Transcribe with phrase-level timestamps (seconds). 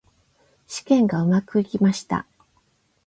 [0.65, 2.25] 試験がうまくいきました。